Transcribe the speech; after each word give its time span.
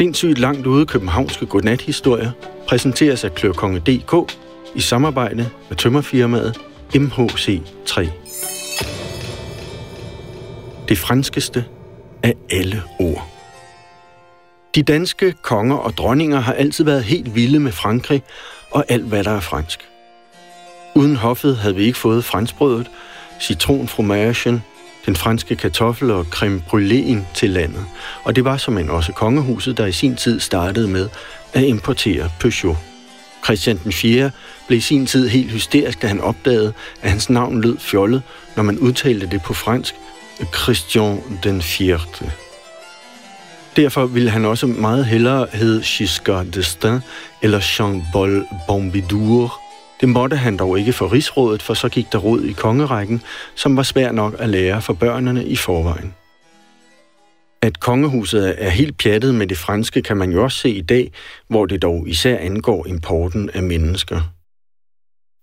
Sindssygt 0.00 0.38
langt 0.38 0.66
ude 0.66 0.86
københavnske 0.86 1.46
godnathistorier 1.46 2.30
præsenteres 2.68 3.24
af 3.24 3.34
Klørkonge.dk 3.34 4.36
i 4.74 4.80
samarbejde 4.80 5.50
med 5.68 5.76
tømmerfirmaet 5.76 6.58
MHC3. 6.94 8.08
Det 10.88 10.98
franskeste 10.98 11.64
af 12.22 12.34
alle 12.50 12.82
ord. 12.98 13.28
De 14.74 14.82
danske 14.82 15.32
konger 15.42 15.76
og 15.76 15.92
dronninger 15.98 16.40
har 16.40 16.52
altid 16.52 16.84
været 16.84 17.04
helt 17.04 17.34
vilde 17.34 17.58
med 17.58 17.72
Frankrig 17.72 18.22
og 18.70 18.84
alt, 18.88 19.04
hvad 19.04 19.24
der 19.24 19.30
er 19.30 19.40
fransk. 19.40 19.88
Uden 20.94 21.16
hoffet 21.16 21.56
havde 21.56 21.76
vi 21.76 21.84
ikke 21.84 21.98
fået 21.98 22.24
franskbrødet, 22.24 22.90
citronfromagen, 23.40 24.62
den 25.06 25.16
franske 25.16 25.56
kartoffel 25.56 26.10
og 26.10 26.24
creme 26.24 26.62
brûléen 26.68 27.34
til 27.34 27.50
landet. 27.50 27.84
Og 28.24 28.36
det 28.36 28.44
var 28.44 28.56
som 28.56 28.78
en 28.78 28.90
også 28.90 29.12
kongehuset, 29.12 29.76
der 29.76 29.86
i 29.86 29.92
sin 29.92 30.16
tid 30.16 30.40
startede 30.40 30.88
med 30.88 31.08
at 31.52 31.62
importere 31.62 32.30
Peugeot. 32.40 32.76
Christian 33.44 33.80
den 33.84 33.92
4. 33.92 34.30
blev 34.66 34.78
i 34.78 34.80
sin 34.80 35.06
tid 35.06 35.28
helt 35.28 35.50
hysterisk, 35.50 36.02
da 36.02 36.06
han 36.06 36.20
opdagede, 36.20 36.72
at 37.02 37.10
hans 37.10 37.30
navn 37.30 37.60
lød 37.60 37.78
fjollet, 37.78 38.22
når 38.56 38.62
man 38.62 38.78
udtalte 38.78 39.26
det 39.26 39.42
på 39.42 39.54
fransk, 39.54 39.94
Christian 40.54 41.20
den 41.42 41.62
4. 41.62 42.00
Derfor 43.76 44.06
ville 44.06 44.30
han 44.30 44.44
også 44.44 44.66
meget 44.66 45.06
hellere 45.06 45.46
hedde 45.52 45.82
Giscard 45.82 46.46
d'Estaing 46.46 47.00
eller 47.42 47.60
Jean-Paul 47.60 48.66
Pompidou. 48.66 49.50
Det 50.00 50.08
måtte 50.08 50.36
han 50.36 50.56
dog 50.56 50.78
ikke 50.78 50.92
for 50.92 51.12
rigsrådet, 51.12 51.62
for 51.62 51.74
så 51.74 51.88
gik 51.88 52.12
der 52.12 52.18
råd 52.18 52.42
i 52.42 52.52
kongerækken, 52.52 53.22
som 53.54 53.76
var 53.76 53.82
svær 53.82 54.12
nok 54.12 54.34
at 54.38 54.48
lære 54.48 54.82
for 54.82 54.92
børnene 54.92 55.44
i 55.44 55.56
forvejen. 55.56 56.14
At 57.62 57.80
kongehuset 57.80 58.54
er 58.58 58.70
helt 58.70 58.98
pjattet 58.98 59.34
med 59.34 59.46
det 59.46 59.58
franske, 59.58 60.02
kan 60.02 60.16
man 60.16 60.32
jo 60.32 60.42
også 60.42 60.58
se 60.58 60.70
i 60.70 60.80
dag, 60.80 61.12
hvor 61.48 61.66
det 61.66 61.82
dog 61.82 62.08
især 62.08 62.38
angår 62.38 62.86
importen 62.86 63.50
af 63.54 63.62
mennesker. 63.62 64.20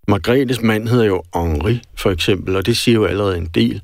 Margrethes 0.08 0.62
mand 0.62 0.88
hedder 0.88 1.04
jo 1.04 1.22
Henri, 1.34 1.82
for 1.96 2.10
eksempel, 2.10 2.56
og 2.56 2.66
det 2.66 2.76
siger 2.76 2.94
jo 2.94 3.04
allerede 3.04 3.36
en 3.36 3.46
del. 3.54 3.82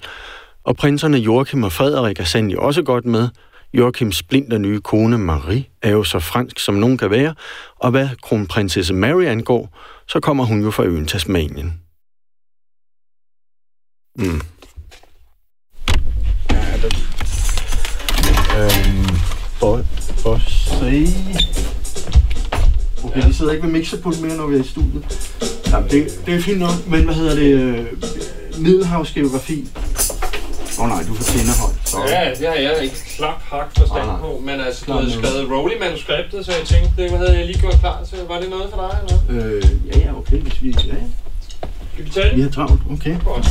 Og 0.65 0.77
prinserne 0.77 1.19
Joachim 1.19 1.63
og 1.63 1.73
Frederik 1.73 2.21
er 2.21 2.25
sandelig 2.25 2.59
også 2.59 2.83
godt 2.83 3.05
med. 3.05 3.29
Joachims 3.75 4.17
splinter 4.17 4.59
nye 4.59 4.81
kone 4.81 5.19
Marie 5.19 5.65
er 5.83 5.91
jo 5.91 6.05
så 6.05 6.19
fransk, 6.19 6.59
som 6.59 6.75
nogen 6.75 6.99
kan 6.99 7.11
være, 7.11 7.35
og 7.79 7.91
hvad 7.91 8.09
kronprinsesse 8.23 8.95
Mary 8.95 9.25
angår, 9.25 9.79
så 10.09 10.21
kommer 10.21 10.45
hun 10.45 10.63
jo 10.63 10.71
fra 10.71 10.85
øen 10.85 11.07
Tasmanien. 11.07 11.81
Mm. 14.19 14.41
Ja, 16.51 16.77
det... 16.83 16.95
Øhm, 18.59 19.09
for, 19.59 19.83
for 20.23 20.39
se... 20.79 21.07
Okay, 23.05 23.27
vi 23.27 23.33
sidder 23.33 23.53
ikke 23.53 23.65
ved 23.67 23.73
mixerpult 23.73 24.21
mere, 24.21 24.37
når 24.37 24.47
vi 24.47 24.57
er 24.57 24.61
i 24.61 24.67
studiet. 24.67 25.05
Ja, 25.71 25.83
det, 25.91 26.27
det 26.27 26.35
er 26.35 26.41
fint 26.41 26.59
nok, 26.59 26.87
men 26.89 27.05
hvad 27.05 27.15
hedder 27.15 27.35
det? 27.35 27.55
Øh, 27.55 27.87
Middelhavsgeografi. 28.59 29.69
Åh 30.79 30.85
oh, 30.85 30.89
nej, 30.89 31.03
du 31.09 31.15
får 31.15 31.25
tænderhold. 31.25 31.84
Ja, 32.01 32.31
det 32.39 32.49
har 32.49 32.55
jeg 32.55 32.83
ikke 32.83 32.97
klap 33.17 33.43
hak 33.43 33.79
forstand 33.79 34.11
ah, 34.11 34.21
på, 34.21 34.43
men 34.45 34.61
altså, 34.61 34.85
du 34.87 34.93
havde 34.93 35.13
skrevet 35.13 35.51
Rowley 35.51 35.79
manuskriptet, 35.81 36.47
så 36.47 36.53
jeg 36.53 36.67
tænkte, 36.67 37.03
det 37.03 37.11
havde 37.11 37.39
jeg 37.39 37.47
lige 37.47 37.61
gjort 37.61 37.79
klar 37.81 38.05
til. 38.05 38.19
Var 38.29 38.41
det 38.41 38.51
noget 38.51 38.71
for 38.75 38.89
dig, 38.89 38.99
eller 39.03 39.47
Øh, 39.47 39.63
ja, 39.87 39.99
ja, 39.99 40.19
okay, 40.19 40.37
hvis 40.37 40.63
vi... 40.63 40.75
Ja, 40.87 40.95
ja. 40.95 41.01
Skal 41.93 42.05
vi 42.05 42.11
tage 42.11 42.29
det? 42.29 42.37
Vi 42.37 42.43
har 42.43 42.51
travlt, 42.51 42.81
okay. 42.91 43.17
Godt. 43.25 43.47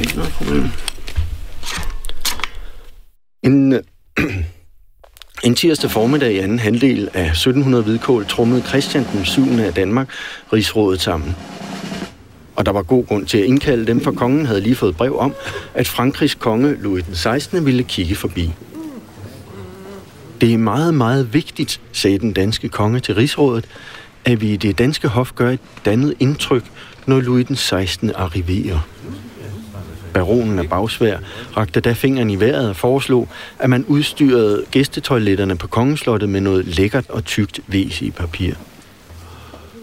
Ikke 0.00 0.16
noget 0.16 0.32
problem. 0.32 0.70
En, 3.42 3.72
en 5.48 5.54
tirsdag 5.54 5.90
formiddag 5.90 6.32
i 6.32 6.38
anden 6.38 6.58
halvdel 6.58 7.08
af 7.14 7.26
1700 7.26 7.84
hvidkål 7.84 8.26
trummede 8.26 8.62
Christian 8.62 9.06
den 9.12 9.24
7. 9.24 9.42
af 9.58 9.74
Danmark 9.74 10.08
rigsrådet 10.52 11.00
sammen 11.00 11.36
og 12.58 12.66
der 12.66 12.72
var 12.72 12.82
god 12.82 13.06
grund 13.06 13.26
til 13.26 13.38
at 13.38 13.44
indkalde 13.44 13.86
dem, 13.86 14.00
for 14.00 14.12
kongen 14.12 14.46
havde 14.46 14.60
lige 14.60 14.74
fået 14.74 14.96
brev 14.96 15.18
om, 15.18 15.34
at 15.74 15.88
Frankrigs 15.88 16.34
konge 16.34 16.76
Louis 16.82 17.04
den 17.04 17.14
16. 17.14 17.66
ville 17.66 17.82
kigge 17.82 18.14
forbi. 18.14 18.52
Det 20.40 20.54
er 20.54 20.58
meget, 20.58 20.94
meget 20.94 21.34
vigtigt, 21.34 21.80
sagde 21.92 22.18
den 22.18 22.32
danske 22.32 22.68
konge 22.68 23.00
til 23.00 23.14
rigsrådet, 23.14 23.64
at 24.24 24.40
vi 24.40 24.52
i 24.52 24.56
det 24.56 24.78
danske 24.78 25.08
hof 25.08 25.32
gør 25.34 25.50
et 25.50 25.60
dannet 25.84 26.14
indtryk, 26.20 26.62
når 27.06 27.20
Louis 27.20 27.46
den 27.46 27.56
16. 27.56 28.12
arriverer. 28.14 28.88
Baronen 30.14 30.58
af 30.58 30.68
Bagsvær 30.68 31.18
rakte 31.56 31.80
da 31.80 31.92
fingeren 31.92 32.30
i 32.30 32.40
vejret 32.40 32.68
og 32.68 32.76
foreslog, 32.76 33.28
at 33.58 33.70
man 33.70 33.84
udstyrede 33.84 34.64
gæstetoiletterne 34.70 35.56
på 35.56 35.66
kongeslottet 35.66 36.28
med 36.28 36.40
noget 36.40 36.66
lækkert 36.66 37.10
og 37.10 37.24
tykt 37.24 37.60
væs 37.66 38.02
i 38.02 38.10
papir. 38.10 38.54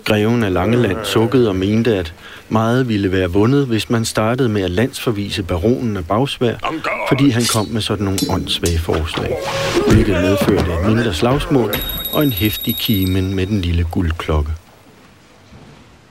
Greven 0.05 0.43
af 0.43 0.53
Langeland 0.53 0.97
sukkede 1.03 1.49
og 1.49 1.55
mente, 1.55 1.95
at 1.95 2.13
meget 2.49 2.89
ville 2.89 3.11
være 3.11 3.31
vundet, 3.31 3.67
hvis 3.67 3.89
man 3.89 4.05
startede 4.05 4.49
med 4.49 4.61
at 4.61 4.71
landsforvise 4.71 5.43
baronen 5.43 5.97
af 5.97 6.05
Bagsvær, 6.05 6.55
fordi 7.07 7.29
han 7.29 7.43
kom 7.53 7.67
med 7.67 7.81
sådan 7.81 8.05
nogle 8.05 8.19
åndssvage 8.29 8.79
forslag, 8.79 9.37
hvilket 9.91 10.21
medførte 10.21 10.73
et 10.73 10.87
mindre 10.87 11.13
slagsmål 11.13 11.73
og 12.13 12.23
en 12.23 12.31
hæftig 12.31 12.75
kimen 12.75 13.35
med 13.35 13.47
den 13.47 13.61
lille 13.61 13.83
guldklokke. 13.91 14.51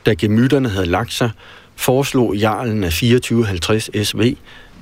Da 0.07 0.15
gemytterne 0.15 0.69
havde 0.69 0.87
lagt 0.87 1.13
sig, 1.13 1.31
foreslog 1.77 2.35
jarlen 2.35 2.85
af 2.85 2.91
2450 2.91 3.91
SV, 4.09 4.37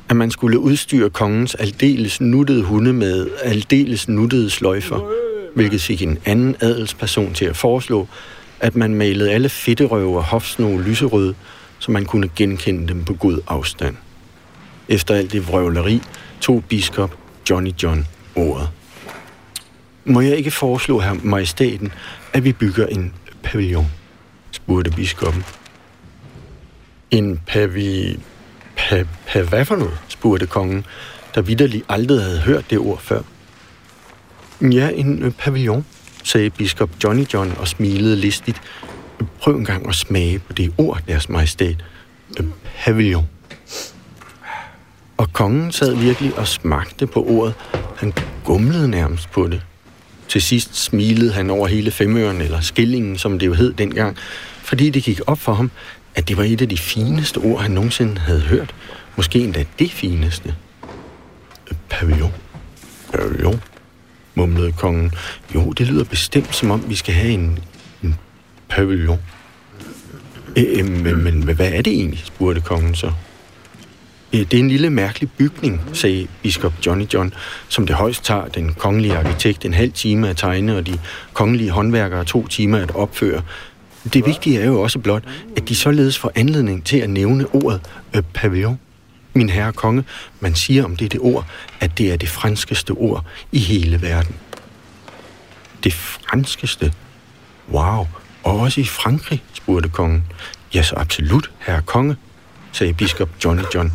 at 0.09 0.17
man 0.17 0.31
skulle 0.31 0.59
udstyre 0.59 1.11
kongens 1.11 1.55
aldeles 1.55 2.21
nuttede 2.21 2.63
hunde 2.63 2.93
med 2.93 3.29
aldeles 3.43 4.09
nuttede 4.09 4.51
sløjfer, 4.51 5.11
hvilket 5.55 5.83
fik 5.83 6.03
en 6.03 6.19
anden 6.25 6.57
adelsperson 6.61 7.35
til 7.35 7.45
at 7.45 7.57
foreslå, 7.57 8.09
at 8.63 8.77
man 8.77 8.95
malede 8.95 9.31
alle 9.31 9.49
fedterøve 9.49 10.17
og 10.17 10.25
hofsno 10.25 10.79
lyserøde, 10.79 11.35
så 11.79 11.91
man 11.91 12.05
kunne 12.05 12.31
genkende 12.37 12.89
dem 12.89 13.05
på 13.05 13.15
god 13.15 13.39
afstand. 13.49 13.97
Efter 14.89 15.15
alt 15.15 15.33
det 15.33 15.49
vrøvleri 15.49 16.03
tog 16.41 16.65
biskop 16.65 17.19
Johnny 17.51 17.71
John 17.83 18.07
ordet. 18.35 18.69
Må 20.05 20.21
jeg 20.21 20.37
ikke 20.37 20.51
foreslå 20.51 21.01
her 21.01 21.15
majestaten, 21.23 21.93
at 22.33 22.45
vi 22.45 22.53
bygger 22.53 22.87
en 22.87 23.15
pavillon? 23.43 23.87
spurgte 24.51 24.91
biskoppen. 24.91 25.45
En 27.11 27.41
pavi... 27.47 28.21
Pa, 28.77 29.05
pa, 29.27 29.43
hvad 29.43 29.65
for 29.65 29.77
noget? 29.77 29.99
spurgte 30.09 30.47
kongen, 30.47 30.85
der 31.35 31.43
vidderlig 31.43 31.83
aldrig 31.89 32.23
havde 32.23 32.41
hørt 32.41 32.71
det 32.71 32.79
ord 32.79 33.01
før. 33.01 33.23
Ja, 34.61 34.89
en 34.89 35.23
øh, 35.23 35.33
pavillon, 35.33 35.87
sagde 36.23 36.51
biskop 36.51 36.91
Johnny 37.05 37.25
John 37.35 37.55
og 37.59 37.69
smilede 37.69 38.17
listigt. 38.17 38.63
Prøv 39.41 39.57
en 39.57 39.65
gang 39.65 39.89
at 39.89 39.95
smage 39.95 40.39
på 40.39 40.53
det 40.53 40.73
ord, 40.79 41.01
deres 41.09 41.29
majestæt. 41.29 41.85
Øh, 42.41 42.47
pavillon. 42.85 43.29
Og 45.17 45.33
kongen 45.33 45.73
sad 45.73 45.95
virkelig 45.95 46.39
og 46.39 46.49
smagte 46.49 47.07
på 47.07 47.25
ordet. 47.25 47.55
Han 47.97 48.13
gumlede 48.45 48.89
nærmest 48.89 49.31
på 49.31 49.49
det. 49.49 49.63
Til 50.29 50.43
sidst 50.43 50.77
smilede 50.77 51.33
han 51.33 51.51
over 51.51 51.67
hele 51.67 51.91
femøren, 51.91 52.41
eller 52.41 52.61
skillingen, 52.61 53.19
som 53.19 53.39
det 53.39 53.47
jo 53.47 53.55
hed 53.55 53.73
dengang, 53.73 54.17
fordi 54.63 54.91
det 54.91 55.03
gik 55.03 55.21
op 55.27 55.39
for 55.39 55.55
ham, 55.55 55.71
at 56.15 56.29
det 56.29 56.37
var 56.37 56.45
et 56.45 56.63
af 56.63 56.69
de 56.69 56.79
fineste 56.79 57.39
ord, 57.39 57.63
han 57.63 57.71
nogensinde 57.71 58.19
havde 58.19 58.41
hørt. 58.41 58.75
Måske 59.17 59.39
endda 59.39 59.65
det 59.79 59.91
fineste. 59.91 60.55
Øh, 61.71 61.77
pavillon. 61.89 62.33
Pavillon 63.13 63.61
mumlede 64.35 64.73
kongen. 64.73 65.13
Jo, 65.55 65.73
det 65.73 65.87
lyder 65.87 66.05
bestemt, 66.05 66.55
som 66.55 66.71
om 66.71 66.85
vi 66.89 66.95
skal 66.95 67.15
have 67.15 67.33
en, 67.33 67.59
en 68.03 68.17
pavillon. 68.69 69.19
Øh, 70.57 70.65
øh 70.79 70.91
men, 70.91 71.25
men 71.25 71.43
hvad 71.43 71.73
er 71.73 71.83
det 71.83 71.93
egentlig, 71.93 72.23
spurgte 72.25 72.61
kongen 72.61 72.95
så. 72.95 73.13
Øh, 74.33 74.41
det 74.41 74.55
er 74.55 74.59
en 74.59 74.69
lille 74.69 74.91
mærkelig 74.91 75.31
bygning, 75.31 75.81
sagde 75.93 76.27
biskop 76.43 76.73
Johnny 76.87 77.05
John, 77.15 77.35
som 77.69 77.87
det 77.87 77.97
højst 77.97 78.25
tager 78.25 78.45
den 78.45 78.75
kongelige 78.75 79.17
arkitekt 79.17 79.65
en 79.65 79.75
halv 79.75 79.93
time 79.93 80.29
at 80.29 80.37
tegne, 80.37 80.77
og 80.77 80.87
de 80.87 80.99
kongelige 81.33 81.71
håndværkere 81.71 82.25
to 82.25 82.47
timer 82.47 82.79
at 82.79 82.95
opføre. 82.95 83.43
Det 84.13 84.27
vigtige 84.27 84.61
er 84.61 84.67
jo 84.67 84.81
også 84.81 84.99
blot, 84.99 85.23
at 85.57 85.69
de 85.69 85.75
således 85.75 86.19
får 86.19 86.33
anledning 86.35 86.85
til 86.85 86.99
at 86.99 87.11
nævne 87.11 87.47
ordet 87.55 87.81
øh, 88.17 88.23
pavillon. 88.35 88.79
Min 89.35 89.49
herre 89.49 89.73
konge, 89.73 90.05
man 90.41 90.55
siger 90.55 90.85
om 90.85 90.97
dette 90.97 91.19
ord, 91.19 91.47
at 91.81 91.99
det 91.99 92.13
er 92.13 92.17
det 92.17 92.29
franskeste 92.29 92.91
ord 92.91 93.25
i 93.53 93.59
hele 93.59 94.03
verden. 94.03 94.35
Det 95.85 95.93
franskeste? 95.93 96.93
Wow, 97.71 98.07
og 98.43 98.61
også 98.61 98.81
i 98.81 98.85
Frankrig, 98.85 99.43
spurgte 99.53 99.89
kongen. 99.89 100.25
Ja, 100.75 100.83
så 100.83 100.95
absolut, 100.97 101.51
herre 101.59 101.83
konge, 101.83 102.17
sagde 102.73 102.95
biskop 102.95 103.29
Johnny 103.45 103.63
John. 103.75 103.93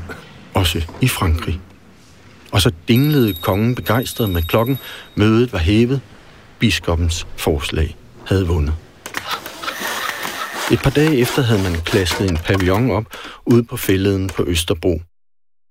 Også 0.54 0.82
i 1.02 1.08
Frankrig. 1.08 1.60
Og 2.52 2.62
så 2.62 2.72
dinglede 2.88 3.34
kongen 3.34 3.76
begejstret 3.76 4.30
med 4.30 4.42
klokken. 4.42 4.80
Mødet 5.16 5.54
var 5.54 5.60
hævet. 5.60 6.02
Biskoppens 6.60 7.28
forslag 7.38 7.96
havde 8.28 8.48
vundet. 8.48 8.74
Et 10.72 10.82
par 10.82 10.90
dage 10.90 11.18
efter 11.18 11.42
havde 11.42 11.64
man 11.64 11.82
klasket 11.82 12.30
en 12.30 12.38
pavillon 12.38 12.92
op 12.92 13.06
ude 13.46 13.64
på 13.64 13.78
fælleden 13.78 14.28
på 14.28 14.44
Østerbro. 14.48 15.02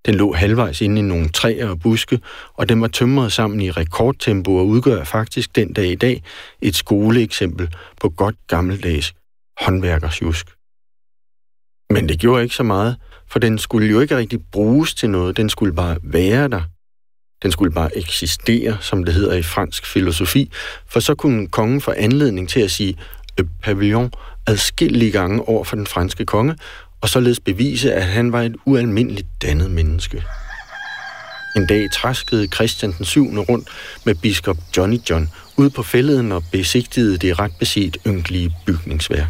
Den 0.06 0.14
lå 0.14 0.32
halvvejs 0.32 0.81
inde 0.81 0.99
i 0.99 1.03
nogle 1.03 1.29
træer 1.29 1.69
og 1.69 1.81
buske, 1.81 2.20
og 2.55 2.69
den 2.69 2.81
var 2.81 2.88
tømret 2.88 3.32
sammen 3.32 3.61
i 3.61 3.70
rekordtempo 3.70 4.56
og 4.56 4.67
udgør 4.67 5.05
faktisk 5.05 5.56
den 5.56 5.73
dag 5.73 5.87
i 5.87 5.94
dag 5.94 6.23
et 6.62 6.76
skoleeksempel 6.76 7.75
på 8.00 8.08
godt 8.08 8.37
gammeldags 8.47 9.14
håndværkersjusk. 9.61 10.47
Men 11.91 12.08
det 12.08 12.19
gjorde 12.19 12.43
ikke 12.43 12.55
så 12.55 12.62
meget, 12.62 12.97
for 13.29 13.38
den 13.38 13.58
skulle 13.58 13.88
jo 13.88 14.00
ikke 14.00 14.17
rigtig 14.17 14.41
bruges 14.53 14.94
til 14.94 15.11
noget, 15.11 15.37
den 15.37 15.49
skulle 15.49 15.75
bare 15.75 15.99
være 16.03 16.49
der. 16.49 16.62
Den 17.43 17.52
skulle 17.52 17.73
bare 17.73 17.97
eksistere, 17.97 18.79
som 18.81 19.05
det 19.05 19.14
hedder 19.14 19.35
i 19.35 19.43
fransk 19.43 19.87
filosofi, 19.87 20.52
for 20.87 21.00
så 21.00 21.14
kunne 21.14 21.49
kongen 21.49 21.81
få 21.81 21.93
anledning 21.97 22.49
til 22.49 22.61
at 22.61 22.70
sige 22.70 22.99
pavillon 23.62 24.12
adskillige 24.47 25.11
gange 25.11 25.49
over 25.49 25.64
for 25.64 25.76
den 25.76 25.87
franske 25.87 26.25
konge, 26.25 26.56
og 27.00 27.08
således 27.08 27.40
bevise, 27.40 27.93
at 27.93 28.04
han 28.04 28.32
var 28.32 28.43
et 28.43 28.56
ualmindeligt 28.64 29.28
dannet 29.43 29.70
menneske. 29.70 30.22
En 31.56 31.66
dag 31.66 31.90
træskede 31.93 32.46
Christian 32.46 32.93
den 32.98 33.04
7. 33.04 33.26
rundt 33.48 33.69
med 34.04 34.14
biskop 34.14 34.56
Johnny 34.76 34.98
John 35.10 35.31
ud 35.56 35.70
på 35.70 35.82
fælleden 35.82 36.32
og 36.32 36.44
besigtigede 36.52 37.19
det 37.19 37.38
ret 37.38 37.52
beset 37.58 37.96
ynkelige 38.06 38.50
bygningsværk. 38.66 39.28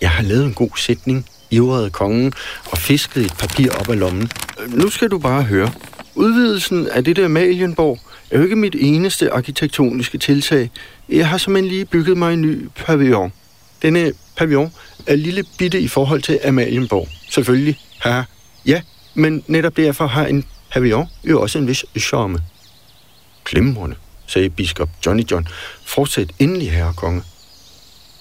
Jeg 0.00 0.10
har 0.10 0.22
lavet 0.22 0.44
en 0.44 0.54
god 0.54 0.70
sætning, 0.76 1.26
ivrede 1.50 1.90
kongen 1.90 2.32
og 2.70 2.78
fiskede 2.78 3.24
et 3.24 3.34
papir 3.38 3.70
op 3.80 3.88
af 3.88 3.98
lommen. 3.98 4.30
Nu 4.68 4.90
skal 4.90 5.08
du 5.08 5.18
bare 5.18 5.42
høre. 5.42 5.72
Udvidelsen 6.14 6.88
af 6.88 7.04
det 7.04 7.16
der 7.16 7.28
Malienborg 7.28 7.98
er 8.30 8.38
jo 8.38 8.44
ikke 8.44 8.56
mit 8.56 8.76
eneste 8.78 9.32
arkitektoniske 9.32 10.18
tiltag. 10.18 10.70
Jeg 11.08 11.28
har 11.28 11.38
som 11.38 11.54
lige 11.54 11.84
bygget 11.84 12.16
mig 12.16 12.32
en 12.32 12.42
ny 12.42 12.68
pavillon. 12.76 13.32
Denne 13.82 14.12
pavillon 14.36 14.72
er 15.06 15.16
lille 15.16 15.44
bitte 15.58 15.80
i 15.80 15.88
forhold 15.88 16.22
til 16.22 16.40
Amalienborg. 16.44 17.08
Selvfølgelig. 17.30 17.78
her. 18.04 18.24
Ja, 18.66 18.82
men 19.14 19.44
netop 19.46 19.76
derfor 19.76 20.06
har 20.06 20.26
en 20.26 20.44
pavillon 20.72 21.06
jo 21.24 21.40
også 21.42 21.58
en 21.58 21.68
vis 21.68 21.84
charme. 21.98 22.38
Glimrende, 23.44 23.96
sagde 24.26 24.50
biskop 24.50 24.88
Johnny 25.06 25.24
John. 25.30 25.48
Fortsæt 25.86 26.30
endelig, 26.38 26.72
herre 26.72 26.94
konge. 26.96 27.22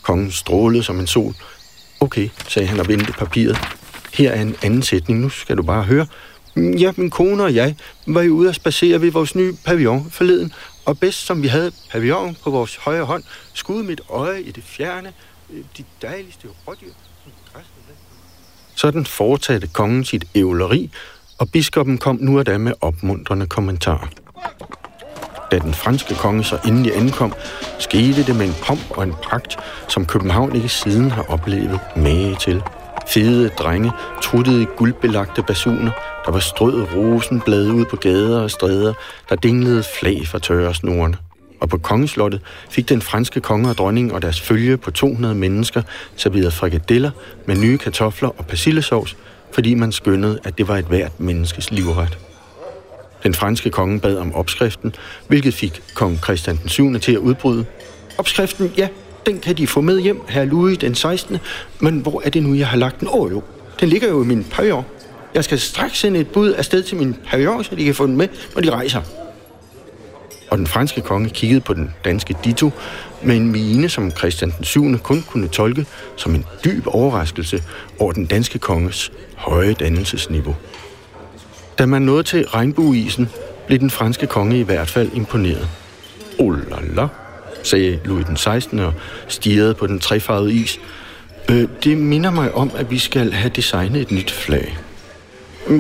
Kongen 0.01 0.31
strålede 0.31 0.83
som 0.83 1.00
en 1.00 1.07
sol. 1.07 1.35
Okay, 2.00 2.29
sagde 2.47 2.67
han 2.67 2.79
og 2.79 2.88
vendte 2.88 3.11
papiret. 3.11 3.57
Her 4.13 4.31
er 4.31 4.41
en 4.41 4.56
anden 4.63 4.83
sætning, 4.83 5.19
nu 5.19 5.29
skal 5.29 5.57
du 5.57 5.63
bare 5.63 5.83
høre. 5.83 6.07
Ja, 6.56 6.91
min 6.97 7.09
kone 7.09 7.44
og 7.44 7.56
jeg 7.56 7.75
var 8.07 8.21
jo 8.21 8.33
ude 8.33 8.50
at 8.50 8.56
spacere 8.56 9.01
ved 9.01 9.11
vores 9.11 9.35
nye 9.35 9.53
pavillon 9.65 10.11
forleden, 10.11 10.53
og 10.85 11.00
bedst 11.00 11.25
som 11.25 11.44
vi 11.44 11.47
havde 11.47 11.71
pavillon 11.91 12.38
på 12.44 12.50
vores 12.50 12.75
højre 12.75 13.06
hånd, 13.06 13.23
skudde 13.53 13.83
mit 13.83 14.01
øje 14.09 14.41
i 14.41 14.51
det 14.51 14.63
fjerne, 14.63 15.13
Øh, 15.54 15.63
de 15.78 15.84
dejligste 16.01 16.48
rådyr. 16.68 16.92
Sådan 18.75 19.06
fortsatte 19.06 19.68
kongen 19.68 20.06
sit 20.06 20.25
ævleri, 20.36 20.92
og 21.40 21.50
biskoppen 21.51 21.98
kom 21.98 22.18
nu 22.22 22.40
og 22.40 22.46
da 22.46 22.57
med 22.57 22.74
opmuntrende 22.81 23.48
kommentarer. 23.48 24.07
Da 25.51 25.60
den 25.60 25.74
franske 25.74 26.16
konge 26.16 26.44
så 26.44 26.60
endelig 26.66 26.98
ankom, 26.98 27.34
skete 27.80 28.24
det 28.24 28.36
med 28.36 28.46
en 28.46 28.56
pomp 28.66 28.92
og 28.92 29.04
en 29.04 29.13
pragt, 29.24 29.57
som 29.88 30.06
København 30.06 30.56
ikke 30.56 30.69
siden 30.69 31.12
har 31.12 31.24
oplevet 31.24 31.80
mage 31.95 32.36
til. 32.36 32.63
Fede 33.07 33.50
drenge 33.50 33.92
truttede 34.22 34.62
i 34.62 34.68
guldbelagte 34.78 35.44
basuner, 35.44 35.92
der 36.25 36.31
var 36.31 36.40
strøet 36.40 36.95
rosenblade 36.95 37.74
ud 37.74 37.86
på 37.86 37.95
gader 37.95 38.42
og 38.42 38.52
stræder, 38.52 38.94
der 39.30 39.36
dinglede 39.36 39.84
flag 40.00 40.28
fra 40.28 40.40
tørresnorene. 40.40 41.18
Og 41.59 41.69
på 41.69 41.77
kongeslottet 41.77 42.41
fik 42.69 42.89
den 42.89 43.01
franske 43.01 43.39
konge 43.39 43.69
og 43.69 43.77
dronning 43.77 44.13
og 44.13 44.21
deres 44.21 44.41
følge 44.41 44.77
på 44.77 44.91
200 44.91 45.35
mennesker 45.35 45.81
serveret 46.15 46.53
frikadeller 46.53 47.11
med 47.45 47.56
nye 47.56 47.77
kartofler 47.77 48.29
og 48.38 48.45
persillesovs, 48.45 49.17
fordi 49.51 49.73
man 49.73 49.91
skyndede, 49.91 50.39
at 50.44 50.57
det 50.57 50.67
var 50.67 50.77
et 50.77 50.85
hvert 50.85 51.19
menneskes 51.19 51.71
livret. 51.71 52.17
Den 53.23 53.33
franske 53.33 53.69
konge 53.69 54.00
bad 54.00 54.17
om 54.17 54.35
opskriften, 54.35 54.95
hvilket 55.27 55.53
fik 55.53 55.81
kong 55.94 56.19
Christian 56.23 56.59
den 56.61 56.69
7. 56.69 57.00
til 57.00 57.11
at 57.11 57.17
udbryde. 57.17 57.65
Opskriften, 58.17 58.73
ja, 58.77 58.88
den 59.25 59.39
kan 59.39 59.57
de 59.57 59.67
få 59.67 59.81
med 59.81 60.00
hjem, 60.00 60.21
herr 60.27 60.45
Louis 60.45 60.77
den 60.77 60.95
16. 60.95 61.38
Men 61.79 62.00
hvor 62.00 62.21
er 62.25 62.29
det 62.29 62.44
nu, 62.44 62.53
jeg 62.53 62.67
har 62.67 62.77
lagt 62.77 63.00
den? 63.00 63.07
Åh 63.07 63.21
oh, 63.21 63.31
jo, 63.31 63.44
den 63.79 63.89
ligger 63.89 64.09
jo 64.09 64.23
i 64.23 64.25
min 64.25 64.44
pavillon. 64.51 64.83
Jeg 65.33 65.44
skal 65.44 65.59
straks 65.59 66.00
sende 66.00 66.19
et 66.19 66.27
bud 66.27 66.53
afsted 66.53 66.83
til 66.83 66.97
min 66.97 67.15
pavillon, 67.27 67.63
så 67.63 67.75
de 67.75 67.85
kan 67.85 67.95
få 67.95 68.07
den 68.07 68.17
med, 68.17 68.27
når 68.56 68.61
de 68.61 68.69
rejser. 68.69 69.01
Og 70.50 70.57
den 70.57 70.68
franske 70.68 71.01
konge 71.01 71.30
kiggede 71.30 71.62
på 71.62 71.74
den 71.74 71.94
danske 72.06 72.36
Dito 72.44 72.72
med 73.22 73.36
en 73.36 73.51
mine, 73.51 73.90
som 73.90 74.12
Christian 74.12 74.54
den 74.57 74.66
7. 74.66 74.98
kun 74.98 75.24
kunne 75.28 75.48
tolke 75.48 75.86
som 76.16 76.36
en 76.36 76.46
dyb 76.66 76.88
overraskelse 76.88 77.63
over 78.00 78.12
den 78.12 78.25
danske 78.25 78.60
konges 78.60 79.12
høje 79.36 79.74
dannelsesniveau. 79.74 80.56
Da 81.80 81.86
man 81.86 82.01
nåede 82.01 82.24
til 82.24 82.48
regnbueisen, 82.48 83.30
blev 83.68 83.80
den 83.80 83.90
franske 83.90 84.28
konge 84.28 84.60
i 84.60 84.63
hvert 84.63 84.90
fald 84.90 85.10
imponeret. 85.13 85.68
Oh 86.40 86.69
la 86.69 86.78
la, 86.94 87.07
sagde 87.63 88.00
Louis 88.06 88.25
den 88.25 88.38
16. 88.38 88.80
og 88.80 88.94
stirrede 89.28 89.74
på 89.74 89.88
den 89.88 90.00
trefarvede 90.00 90.54
is. 90.54 90.80
Øh, 91.52 91.68
det 91.84 91.98
minder 91.98 92.31
mig 92.31 92.56
om, 92.56 92.72
at 92.75 92.92
vi 92.92 92.98
skal 92.98 93.31
have 93.31 93.52
designet 93.56 94.02
et 94.02 94.12
nyt 94.12 94.31
flag. 94.31 94.78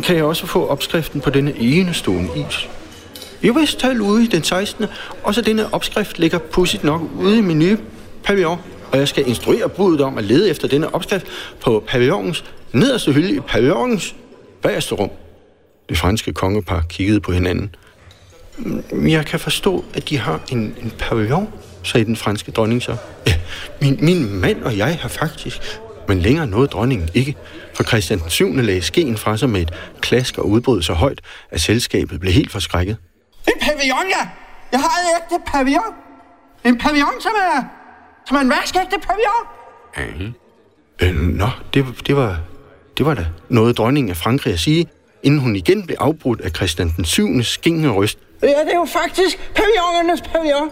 Kan 0.03 0.15
jeg 0.15 0.23
også 0.23 0.45
få 0.45 0.67
opskriften 0.67 1.21
på 1.21 1.29
denne 1.29 1.53
enestående 1.57 2.29
is? 2.49 2.69
Jo 3.43 3.53
vist, 3.53 3.79
tal 3.79 3.95
Louis 3.95 4.29
den 4.29 4.43
16. 4.43 4.85
Og 5.23 5.35
så 5.35 5.41
denne 5.41 5.73
opskrift 5.73 6.19
ligger 6.19 6.37
pudsigt 6.37 6.83
nok 6.83 7.01
ude 7.19 7.37
i 7.37 7.41
min 7.41 7.59
nye 7.59 7.77
pavillon. 8.23 8.59
Og 8.91 8.97
jeg 8.97 9.07
skal 9.07 9.27
instruere 9.27 9.69
budet 9.69 10.01
om 10.01 10.17
at 10.17 10.23
lede 10.23 10.49
efter 10.49 10.67
denne 10.67 10.95
opskrift 10.95 11.25
på 11.61 11.83
pavillonens 11.87 12.43
nederste 12.71 13.11
hylde 13.11 13.35
i 13.35 13.39
pavillonens 13.39 14.15
bagerste 14.61 14.95
rum. 14.95 15.09
Det 15.89 15.97
franske 15.97 16.33
kongepar 16.33 16.85
kiggede 16.89 17.19
på 17.19 17.31
hinanden. 17.31 17.75
Mm, 18.57 19.07
jeg 19.07 19.25
kan 19.25 19.39
forstå, 19.39 19.85
at 19.93 20.09
de 20.09 20.17
har 20.17 20.41
en, 20.51 20.59
en 20.59 20.93
pavillon, 20.99 21.49
sagde 21.83 22.05
den 22.05 22.15
franske 22.15 22.51
dronning 22.51 22.83
så. 22.83 22.95
Ja, 23.27 23.33
min, 23.81 23.97
min 24.01 24.39
mand 24.39 24.63
og 24.63 24.77
jeg 24.77 24.97
har 25.01 25.09
faktisk, 25.09 25.61
men 26.07 26.19
længere 26.19 26.47
nåede 26.47 26.67
dronningen 26.67 27.09
ikke, 27.13 27.35
for 27.73 27.83
Christian 27.83 28.19
den 28.19 28.29
7. 28.29 28.55
lagde 28.55 28.81
skeen 28.81 29.17
fra 29.17 29.37
sig 29.37 29.49
med 29.49 29.61
et 29.61 29.73
klask 30.01 30.37
og 30.37 30.49
udbrød 30.49 30.81
så 30.81 30.93
højt, 30.93 31.21
at 31.51 31.61
selskabet 31.61 32.19
blev 32.19 32.33
helt 32.33 32.51
forskrækket. 32.51 32.97
En 33.79 33.81
pavillon, 33.81 34.09
ja! 34.09 34.27
Jeg 34.71 34.79
har 34.79 34.89
et 34.89 35.21
ægte 35.21 35.45
pavillon! 35.51 35.93
En 36.65 36.77
pavillon, 36.77 37.13
som 37.19 37.31
er, 37.31 37.63
som 38.27 38.37
er 38.37 38.41
en 38.41 38.49
vaskægte 38.49 38.97
pavillon! 39.07 39.43
Ja. 39.97 41.07
Øh, 41.07 41.15
nå, 41.15 41.49
det, 41.73 41.85
det, 42.07 42.15
var, 42.15 42.37
det 42.97 43.05
var 43.05 43.13
da 43.13 43.25
noget 43.49 43.77
dronningen 43.77 44.09
af 44.09 44.17
Frankrig 44.17 44.53
at 44.53 44.59
sige, 44.59 44.87
inden 45.23 45.39
hun 45.39 45.55
igen 45.55 45.85
blev 45.85 45.97
afbrudt 45.99 46.41
af 46.41 46.51
Christian 46.51 46.93
den 46.97 47.05
7. 47.05 47.43
skingende 47.43 47.89
røst. 47.89 48.19
Ja, 48.41 48.47
det 48.47 48.71
er 48.73 48.75
jo 48.75 48.85
faktisk 48.85 49.39
pavillonernes 49.55 50.21
pavillon. 50.21 50.69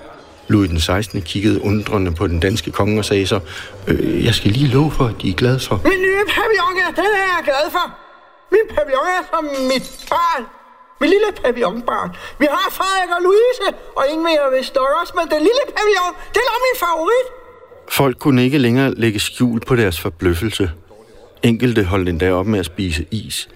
Louis 0.47 0.69
den 0.69 0.79
16. 0.79 1.21
kiggede 1.21 1.63
undrende 1.63 2.11
på 2.11 2.27
den 2.27 2.39
danske 2.39 2.71
konge 2.71 2.99
og 2.99 3.05
sagde 3.05 3.27
så, 3.27 3.39
øh, 3.87 4.25
jeg 4.25 4.33
skal 4.33 4.51
lige 4.51 4.67
love 4.67 4.91
for, 4.91 5.05
at 5.05 5.15
de 5.21 5.29
er 5.29 5.33
glade 5.33 5.59
for. 5.59 5.81
Min 5.83 6.01
nye 6.01 6.23
pavillon, 6.35 6.73
ja, 6.77 7.01
den 7.01 7.05
er 7.05 7.27
jeg 7.35 7.43
glad 7.43 7.71
for. 7.71 7.97
Min 8.51 8.75
pavillon 8.75 9.07
er 9.19 9.23
som 9.31 9.43
mit 9.43 10.05
barn. 10.09 10.43
Mit 11.01 11.09
lille 11.09 11.25
pavillonbarn. 11.43 12.09
Vi 12.39 12.47
har 12.49 12.67
Frederik 12.71 13.09
og 13.17 13.21
Louise, 13.21 13.77
og 13.95 14.03
ingen 14.09 14.23
mere 14.23 14.57
vist 14.57 14.77
også, 14.77 15.13
men 15.15 15.25
den 15.31 15.39
lille 15.39 15.63
pavillon, 15.75 16.13
det 16.33 16.41
er 16.41 16.59
min 16.65 16.79
favorit. 16.79 17.27
Folk 17.89 18.17
kunne 18.19 18.43
ikke 18.43 18.57
længere 18.57 18.93
lægge 18.95 19.19
skjul 19.19 19.59
på 19.59 19.75
deres 19.75 19.99
forbløffelse. 20.01 20.71
Enkelte 21.43 21.83
holdt 21.83 22.09
endda 22.09 22.31
op 22.33 22.45
med 22.45 22.59
at 22.59 22.65
spise 22.65 23.05
is. 23.11 23.49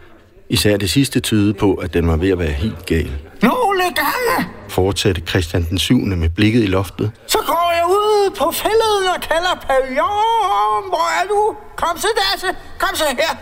Især 0.49 0.77
det 0.77 0.89
sidste 0.89 1.19
tyde 1.19 1.53
på, 1.53 1.73
at 1.73 1.93
den 1.93 2.07
var 2.07 2.15
ved 2.15 2.29
at 2.29 2.39
være 2.39 2.47
helt 2.51 2.85
gal. 2.85 3.11
Nogle 3.41 3.83
gange, 3.83 4.49
Fortsatte 4.69 5.21
Christian 5.29 5.63
den 5.69 5.77
7. 5.79 5.95
med 5.97 6.29
blikket 6.29 6.63
i 6.63 6.65
loftet. 6.67 7.11
så 7.27 7.37
går 7.47 7.71
jeg 7.75 7.85
ud 7.89 8.29
på 8.37 8.51
fælleden 8.51 9.07
og 9.15 9.21
kalder 9.21 9.55
pavillon. 9.67 10.83
Hvor 10.89 11.21
er 11.21 11.27
du? 11.27 11.55
Kom 11.75 11.97
så, 11.97 12.07
Dasse. 12.33 12.47
Kom 12.79 12.95
så 12.95 13.03
her. 13.09 13.35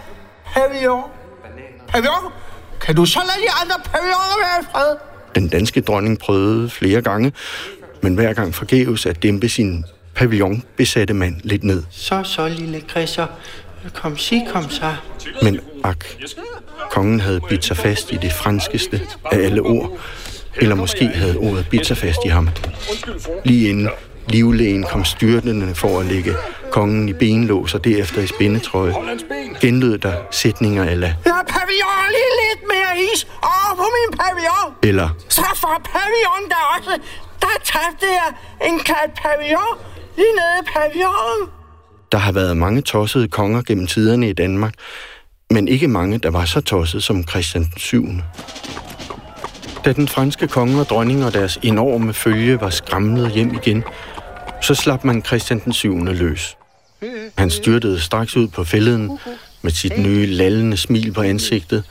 Pavillon. 0.54 1.04
Pavillon? 1.88 2.32
Kan 2.82 2.96
du 2.96 3.06
så 3.06 3.20
lade 3.20 3.46
de 3.48 3.52
andre 3.62 3.76
pavilloner 3.92 4.38
være 4.40 4.62
i 4.62 4.66
fred? 4.72 4.96
Den 5.36 5.48
danske 5.48 5.82
dronning 5.82 6.20
prøvede 6.20 6.70
flere 6.70 7.02
gange, 7.02 7.34
men 8.02 8.16
hver 8.16 8.34
gang 8.34 8.56
forgæves 8.56 9.06
at 9.06 9.24
dæmpe 9.24 9.50
sin 9.50 9.86
pavillonbesatte 10.16 11.14
mand 11.14 11.36
lidt 11.44 11.64
ned. 11.64 11.84
Så, 11.90 12.24
så, 12.24 12.48
lille 12.48 12.82
Chrisser. 12.90 13.28
Kom, 13.94 14.18
sig, 14.18 14.48
kom 14.54 14.70
så. 14.70 14.94
Men 15.42 15.60
ak, 15.84 16.06
kongen 16.92 17.20
havde 17.20 17.42
bidt 17.50 17.66
sig 17.66 17.78
fast 17.78 18.12
i 18.12 18.16
det 18.16 18.34
franskeste 18.34 19.02
af 19.32 19.38
alle 19.38 19.62
ord, 19.62 20.00
eller 20.56 20.76
måske 20.76 21.08
havde 21.08 21.38
ordet 21.38 21.68
bidt 21.70 21.86
sig 21.88 21.98
fast 21.98 22.20
i 22.26 22.28
ham. 22.28 22.50
Lige 23.46 23.70
inden 23.70 23.90
livlægen 24.30 24.84
kom 24.84 25.06
styrtende 25.06 25.76
for 25.76 26.00
at 26.00 26.06
lægge 26.06 26.34
kongen 26.72 27.10
i 27.10 27.14
benlås 27.14 27.74
og 27.74 27.84
derefter 27.84 28.22
i 28.22 28.28
spændetrøje, 28.28 28.94
genlød 29.62 29.98
der 29.98 30.14
sætninger 30.32 30.84
eller, 30.84 31.08
Jeg 31.26 31.34
har 31.34 31.44
pavillon 31.44 32.08
lige 32.10 32.34
lidt 32.50 32.69
mere 33.00 33.14
is 33.14 33.28
over 33.42 33.76
på 33.76 33.86
min 33.98 34.18
pavillon. 34.20 34.76
eller 34.84 35.10
Så 35.30 35.46
får 35.56 35.82
pavillon 35.94 36.50
der 36.50 36.62
også. 36.78 37.02
Der 37.42 37.56
tabte 37.64 38.06
jeg 38.06 38.30
en 38.70 38.80
kat 38.80 39.12
pavillon 39.24 39.76
lige 40.18 40.34
nede 40.40 40.56
i 40.62 40.66
pavillonen. 40.74 41.50
Der 42.12 42.18
har 42.18 42.32
været 42.32 42.58
mange 42.58 42.82
tossede 42.82 43.28
konger 43.28 43.62
gennem 43.62 43.88
tiderne 43.88 44.30
i 44.30 44.34
Danmark, 44.34 44.74
Men 45.52 45.68
ikke 45.68 45.88
mange, 45.88 46.18
der 46.18 46.32
var 46.32 46.46
så 46.46 46.62
tosset 46.62 47.04
som 47.04 47.28
Christian 47.28 47.64
den 47.64 47.78
7. 47.78 48.06
Da 49.86 49.94
den 49.94 50.08
franske 50.08 50.48
konge 50.48 50.80
og 50.80 50.86
dronning 50.86 51.26
og 51.26 51.34
deres 51.34 51.60
enorme 51.64 52.14
følge 52.14 52.62
var 52.62 52.70
skræmmet 52.70 53.32
hjem 53.32 53.54
igen, 53.54 53.84
så 54.62 54.76
slap 54.76 55.04
man 55.04 55.26
Christian 55.26 55.62
den 55.66 55.74
7. 55.74 56.06
løs. 56.06 56.58
Han 57.38 57.50
styrtede 57.50 58.00
straks 58.02 58.38
ud 58.38 58.48
på 58.48 58.64
fælleden 58.64 59.20
med 59.62 59.72
sit 59.72 59.98
nye 59.98 60.26
lallende 60.26 60.78
smil 60.78 61.12
på 61.12 61.22
ansigtet, 61.22 61.84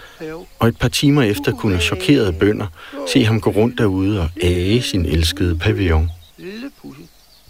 og 0.59 0.69
et 0.69 0.79
par 0.79 0.89
timer 0.89 1.23
efter 1.23 1.53
kunne 1.53 1.81
chokerede 1.81 2.33
bønder 2.33 2.67
se 3.13 3.25
ham 3.25 3.41
gå 3.41 3.51
rundt 3.51 3.79
derude 3.79 4.21
og 4.21 4.29
æge 4.41 4.83
sin 4.83 5.07
elskede 5.07 5.59
pavillon. 5.59 6.11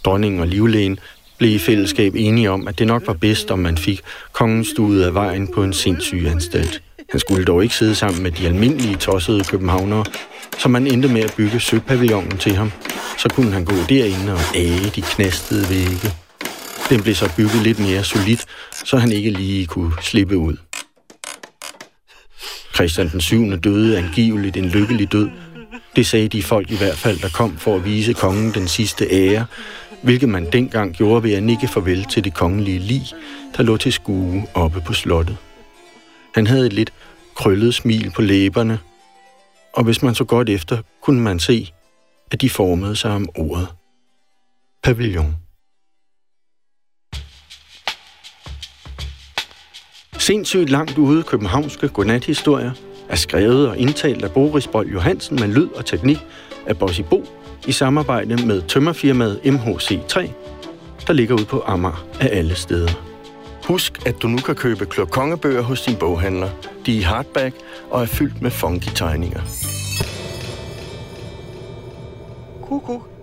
Dronningen 0.04 0.40
og 0.40 0.46
livlægen 0.46 0.98
blev 1.38 1.50
i 1.50 1.58
fællesskab 1.58 2.14
enige 2.14 2.50
om, 2.50 2.68
at 2.68 2.78
det 2.78 2.86
nok 2.86 3.06
var 3.06 3.12
bedst, 3.12 3.50
om 3.50 3.58
man 3.58 3.78
fik 3.78 4.00
kongen 4.32 4.64
stuet 4.64 5.02
af 5.02 5.14
vejen 5.14 5.48
på 5.54 5.62
en 5.62 5.72
sindssyg 5.72 6.26
anstalt. 6.26 6.82
Han 7.10 7.20
skulle 7.20 7.44
dog 7.44 7.62
ikke 7.62 7.74
sidde 7.74 7.94
sammen 7.94 8.22
med 8.22 8.30
de 8.30 8.46
almindelige 8.46 8.96
tossede 8.96 9.44
københavnere, 9.44 10.04
så 10.58 10.68
man 10.68 10.86
endte 10.86 11.08
med 11.08 11.20
at 11.20 11.34
bygge 11.36 11.60
søpavillonen 11.60 12.38
til 12.38 12.52
ham. 12.52 12.72
Så 13.18 13.28
kunne 13.28 13.52
han 13.52 13.64
gå 13.64 13.74
derinde 13.88 14.32
og 14.32 14.40
æge 14.54 14.92
de 14.96 15.02
knastede 15.02 15.70
vægge. 15.70 16.12
Den 16.90 17.02
blev 17.02 17.14
så 17.14 17.32
bygget 17.36 17.62
lidt 17.62 17.78
mere 17.78 18.04
solidt, 18.04 18.46
så 18.84 18.96
han 18.96 19.12
ikke 19.12 19.30
lige 19.30 19.66
kunne 19.66 19.92
slippe 20.00 20.36
ud. 20.36 20.56
Christian 22.74 23.08
den 23.08 23.20
7. 23.20 23.56
døde 23.56 23.98
angiveligt 23.98 24.56
en 24.56 24.64
lykkelig 24.64 25.12
død. 25.12 25.30
Det 25.96 26.06
sagde 26.06 26.28
de 26.28 26.42
folk 26.42 26.70
i 26.70 26.76
hvert 26.76 26.96
fald, 26.96 27.18
der 27.18 27.28
kom 27.28 27.56
for 27.56 27.76
at 27.76 27.84
vise 27.84 28.12
kongen 28.12 28.54
den 28.54 28.68
sidste 28.68 29.06
ære, 29.10 29.46
hvilket 30.02 30.28
man 30.28 30.52
dengang 30.52 30.94
gjorde 30.94 31.22
ved 31.22 31.32
at 31.32 31.42
nikke 31.42 31.68
farvel 31.68 32.04
til 32.04 32.24
det 32.24 32.34
kongelige 32.34 32.78
lig, 32.78 33.02
der 33.56 33.62
lå 33.62 33.76
til 33.76 33.92
skue 33.92 34.46
oppe 34.54 34.80
på 34.80 34.92
slottet. 34.92 35.36
Han 36.34 36.46
havde 36.46 36.66
et 36.66 36.72
lidt 36.72 36.92
krøllet 37.34 37.74
smil 37.74 38.10
på 38.10 38.22
læberne, 38.22 38.78
og 39.72 39.84
hvis 39.84 40.02
man 40.02 40.14
så 40.14 40.24
godt 40.24 40.48
efter, 40.48 40.82
kunne 41.02 41.20
man 41.20 41.38
se, 41.38 41.72
at 42.30 42.40
de 42.40 42.50
formede 42.50 42.96
sig 42.96 43.10
om 43.10 43.28
ordet. 43.34 43.68
Pavillon. 44.82 45.47
Sindssygt 50.28 50.70
langt 50.70 50.98
ude 50.98 51.22
københavnske 51.22 51.88
godnathistorier 51.88 52.70
er 53.08 53.16
skrevet 53.16 53.68
og 53.68 53.78
indtalt 53.78 54.24
af 54.24 54.32
Boris 54.32 54.66
Bold 54.66 54.88
Johansen 54.88 55.36
med 55.40 55.48
lyd 55.48 55.68
og 55.68 55.86
teknik 55.86 56.18
af 56.66 56.78
Bossy 56.78 57.00
Bo 57.10 57.24
i 57.66 57.72
samarbejde 57.72 58.46
med 58.46 58.62
tømmerfirmaet 58.62 59.40
MHC3, 59.44 60.28
der 61.06 61.12
ligger 61.12 61.34
ude 61.34 61.44
på 61.44 61.62
Amager 61.66 62.06
af 62.20 62.28
alle 62.38 62.54
steder. 62.54 62.90
Husk, 63.66 64.06
at 64.06 64.22
du 64.22 64.28
nu 64.28 64.38
kan 64.38 64.54
købe 64.54 64.86
klokongebøger 64.86 65.62
hos 65.62 65.82
din 65.82 65.96
boghandler. 65.96 66.48
De 66.86 66.92
er 66.92 66.98
i 66.98 67.02
hardback 67.02 67.56
og 67.90 68.02
er 68.02 68.06
fyldt 68.06 68.42
med 68.42 68.50
funky 68.50 68.88
tegninger. 68.94 69.40
Kuku. 72.62 73.17